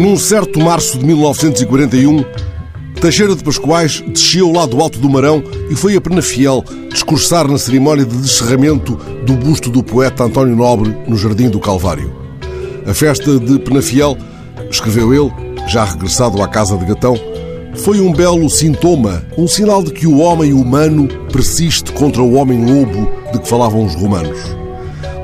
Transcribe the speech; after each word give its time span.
Num 0.00 0.16
certo 0.16 0.58
março 0.58 0.98
de 0.98 1.04
1941, 1.04 2.24
Teixeira 3.02 3.36
de 3.36 3.44
Pascoais 3.44 4.02
desceu 4.08 4.50
lá 4.50 4.64
do 4.64 4.80
Alto 4.80 4.98
do 4.98 5.10
Marão 5.10 5.44
e 5.70 5.76
foi 5.76 5.94
a 5.94 6.00
Penafiel 6.00 6.64
discursar 6.90 7.46
na 7.46 7.58
cerimónia 7.58 8.06
de 8.06 8.16
descerramento 8.16 8.98
do 9.26 9.34
busto 9.34 9.68
do 9.68 9.82
poeta 9.82 10.24
António 10.24 10.56
Nobre 10.56 10.96
no 11.06 11.18
Jardim 11.18 11.50
do 11.50 11.60
Calvário. 11.60 12.10
A 12.86 12.94
festa 12.94 13.38
de 13.38 13.58
Penafiel, 13.58 14.16
escreveu 14.70 15.12
ele, 15.12 15.30
já 15.68 15.84
regressado 15.84 16.42
à 16.42 16.48
casa 16.48 16.78
de 16.78 16.86
Gatão, 16.86 17.14
foi 17.74 18.00
um 18.00 18.10
belo 18.10 18.48
sintoma, 18.48 19.22
um 19.36 19.46
sinal 19.46 19.82
de 19.82 19.92
que 19.92 20.06
o 20.06 20.16
homem 20.20 20.54
humano 20.54 21.08
persiste 21.30 21.92
contra 21.92 22.22
o 22.22 22.36
homem-lobo 22.36 23.06
de 23.34 23.38
que 23.38 23.46
falavam 23.46 23.84
os 23.84 23.94
romanos. 23.94 24.59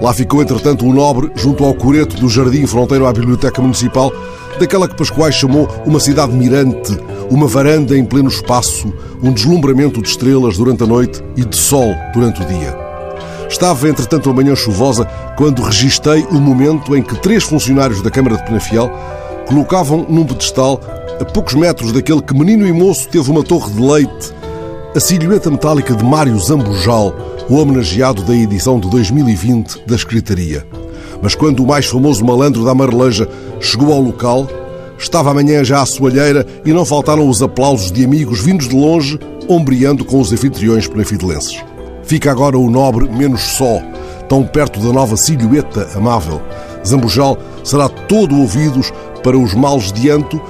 Lá 0.01 0.13
ficou, 0.13 0.43
entretanto, 0.43 0.87
o 0.87 0.93
nobre 0.93 1.31
junto 1.35 1.65
ao 1.65 1.75
coreto 1.75 2.17
do 2.17 2.29
jardim 2.29 2.67
fronteiro 2.67 3.07
à 3.07 3.13
Biblioteca 3.13 3.63
Municipal, 3.63 4.13
daquela 4.59 4.87
que 4.87 4.95
Pascoais 4.95 5.35
chamou 5.35 5.69
uma 5.87 5.99
cidade 5.99 6.33
mirante, 6.33 6.99
uma 7.31 7.47
varanda 7.47 7.97
em 7.97 8.05
pleno 8.05 8.29
espaço, 8.29 8.93
um 9.23 9.33
deslumbramento 9.33 10.03
de 10.03 10.09
estrelas 10.09 10.59
durante 10.59 10.83
a 10.83 10.87
noite 10.87 11.23
e 11.37 11.45
de 11.45 11.57
sol 11.57 11.95
durante 12.13 12.43
o 12.43 12.47
dia. 12.47 12.77
Estava, 13.49 13.89
entretanto, 13.89 14.29
a 14.29 14.35
manhã 14.35 14.55
chuvosa 14.55 15.07
quando 15.37 15.63
registei 15.63 16.25
o 16.31 16.35
momento 16.35 16.95
em 16.97 17.03
que 17.03 17.17
três 17.21 17.45
funcionários 17.45 18.03
da 18.03 18.11
Câmara 18.11 18.37
de 18.37 18.45
Penafiel 18.45 18.91
colocavam 19.47 20.05
num 20.09 20.25
pedestal, 20.25 20.81
a 21.21 21.25
poucos 21.25 21.55
metros 21.55 21.93
daquele 21.93 22.21
que 22.21 22.35
menino 22.35 22.67
e 22.67 22.73
moço 22.73 23.09
teve 23.09 23.31
uma 23.31 23.43
torre 23.43 23.73
de 23.73 23.81
leite, 23.81 24.35
a 24.95 25.01
silhueta 25.01 25.51
metálica 25.51 25.95
de 25.95 26.05
Mário 26.05 26.39
Zambujal, 26.39 27.15
o 27.49 27.57
homenageado 27.57 28.23
da 28.23 28.35
edição 28.35 28.81
de 28.81 28.91
2020 28.91 29.87
da 29.87 29.95
Escritaria. 29.95 30.67
Mas 31.23 31.35
quando 31.35 31.61
o 31.61 31.67
mais 31.67 31.87
famoso 31.87 32.25
malandro 32.25 32.65
da 32.65 32.73
Amareleja 32.73 33.29
chegou 33.61 33.93
ao 33.93 34.01
local, 34.01 34.49
estava 34.99 35.31
amanhã 35.31 35.63
já 35.65 35.81
à 35.81 35.87
soalheira 35.87 36.47
e 36.65 36.73
não 36.73 36.85
faltaram 36.85 37.29
os 37.29 37.43
aplausos 37.43 37.93
de 37.93 38.05
amigos 38.05 38.41
vindos 38.41 38.69
de 38.69 38.75
longe, 38.75 39.19
ombreando 39.49 40.05
com 40.05 40.21
os 40.21 40.33
anfitriões 40.33 40.89
penafidelenses. 40.89 41.63
Fica 42.03 42.31
agora 42.31 42.59
o 42.59 42.71
nobre 42.71 43.09
menos 43.09 43.43
só, 43.43 43.81
tão 44.29 44.45
perto 44.45 44.81
da 44.81 44.93
nova 44.93 45.17
silhueta 45.17 45.89
amável. 45.95 46.41
Zambujal 46.87 47.39
será 47.65 47.89
todo 47.89 48.39
ouvidos 48.39 48.93
para 49.23 49.39
os 49.39 49.55
males 49.55 49.93
diante 49.93 50.41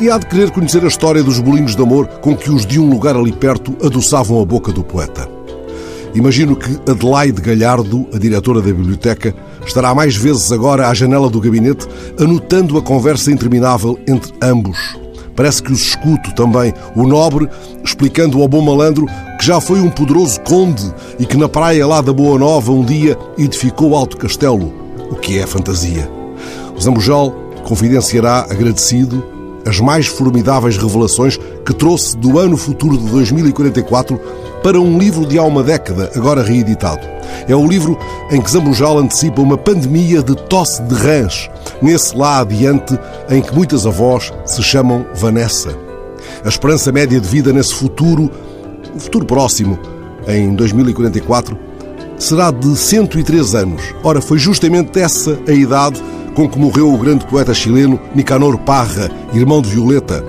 e 0.00 0.10
há 0.10 0.18
de 0.18 0.26
querer 0.26 0.50
conhecer 0.50 0.84
a 0.84 0.88
história 0.88 1.22
dos 1.22 1.40
bolinhos 1.40 1.74
de 1.74 1.82
amor 1.82 2.06
com 2.20 2.36
que 2.36 2.50
os 2.50 2.64
de 2.64 2.78
um 2.78 2.88
lugar 2.88 3.16
ali 3.16 3.32
perto 3.32 3.74
adoçavam 3.84 4.40
a 4.40 4.44
boca 4.44 4.72
do 4.72 4.84
poeta. 4.84 5.37
Imagino 6.14 6.56
que 6.56 6.78
Adelaide 6.90 7.40
Galhardo, 7.40 8.08
a 8.12 8.18
diretora 8.18 8.60
da 8.60 8.66
biblioteca, 8.66 9.34
estará 9.64 9.94
mais 9.94 10.16
vezes 10.16 10.50
agora 10.50 10.88
à 10.88 10.94
janela 10.94 11.28
do 11.28 11.40
gabinete, 11.40 11.86
anotando 12.18 12.78
a 12.78 12.82
conversa 12.82 13.30
interminável 13.30 13.98
entre 14.06 14.32
ambos. 14.42 14.96
Parece 15.36 15.62
que 15.62 15.72
os 15.72 15.80
escuto 15.82 16.34
também, 16.34 16.74
o 16.96 17.06
nobre 17.06 17.48
explicando 17.84 18.42
ao 18.42 18.48
bom 18.48 18.60
malandro 18.60 19.06
que 19.38 19.46
já 19.46 19.60
foi 19.60 19.80
um 19.80 19.88
poderoso 19.88 20.40
conde 20.40 20.92
e 21.18 21.24
que 21.24 21.36
na 21.36 21.48
praia 21.48 21.86
lá 21.86 22.00
da 22.00 22.12
Boa 22.12 22.36
Nova 22.36 22.72
um 22.72 22.84
dia 22.84 23.16
edificou 23.38 23.94
alto 23.94 24.16
castelo, 24.16 24.72
o 25.10 25.14
que 25.14 25.38
é 25.38 25.46
fantasia. 25.46 26.10
O 26.76 26.80
Zambujal 26.80 27.30
confidenciará 27.62 28.46
agradecido 28.50 29.22
as 29.64 29.78
mais 29.78 30.06
formidáveis 30.06 30.76
revelações 30.76 31.38
que 31.64 31.74
trouxe 31.74 32.16
do 32.16 32.38
ano 32.38 32.56
futuro 32.56 32.96
de 32.96 33.06
2044 33.08 34.18
para 34.62 34.80
um 34.80 34.98
livro 34.98 35.26
de 35.26 35.38
há 35.38 35.42
uma 35.42 35.62
década, 35.62 36.10
agora 36.14 36.42
reeditado. 36.42 37.06
É 37.46 37.54
o 37.54 37.66
livro 37.66 37.98
em 38.30 38.40
que 38.40 38.50
Zambujal 38.50 38.98
antecipa 38.98 39.40
uma 39.40 39.56
pandemia 39.56 40.22
de 40.22 40.34
tosse 40.34 40.82
de 40.82 40.94
rãs, 40.94 41.50
nesse 41.80 42.16
lá 42.16 42.40
adiante 42.40 42.98
em 43.30 43.40
que 43.40 43.54
muitas 43.54 43.86
avós 43.86 44.32
se 44.44 44.62
chamam 44.62 45.06
Vanessa. 45.14 45.70
A 46.44 46.48
esperança 46.48 46.92
média 46.92 47.20
de 47.20 47.28
vida 47.28 47.52
nesse 47.52 47.74
futuro, 47.74 48.30
o 48.94 48.98
futuro 48.98 49.24
próximo, 49.24 49.78
em 50.26 50.54
2044, 50.54 51.58
será 52.18 52.50
de 52.50 52.76
103 52.76 53.54
anos. 53.54 53.82
Ora, 54.02 54.20
foi 54.20 54.38
justamente 54.38 54.98
essa 54.98 55.38
a 55.46 55.52
idade 55.52 56.02
com 56.34 56.48
que 56.48 56.58
morreu 56.58 56.92
o 56.92 56.98
grande 56.98 57.26
poeta 57.26 57.54
chileno 57.54 57.98
Nicanor 58.14 58.58
Parra, 58.58 59.10
irmão 59.32 59.62
de 59.62 59.70
Violeta. 59.70 60.24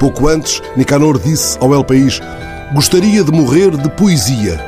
Pouco 0.00 0.28
antes, 0.28 0.62
Nicanor 0.76 1.18
disse 1.18 1.56
ao 1.60 1.72
El 1.72 1.84
País: 1.84 2.20
Gostaria 2.74 3.22
de 3.22 3.30
morrer 3.30 3.70
de 3.76 3.88
poesia. 3.90 4.60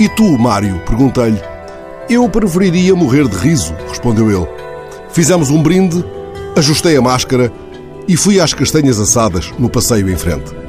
E 0.00 0.08
tu, 0.08 0.36
Mário? 0.36 0.80
perguntei-lhe. 0.80 1.40
Eu 2.10 2.28
preferiria 2.28 2.94
morrer 2.94 3.28
de 3.28 3.36
riso, 3.36 3.74
respondeu 3.88 4.30
ele. 4.30 4.48
Fizemos 5.10 5.48
um 5.48 5.62
brinde, 5.62 6.04
ajustei 6.56 6.96
a 6.96 7.00
máscara 7.02 7.52
e 8.08 8.16
fui 8.16 8.40
às 8.40 8.52
castanhas 8.52 8.98
assadas 8.98 9.52
no 9.58 9.70
passeio 9.70 10.10
em 10.10 10.16
frente. 10.16 10.63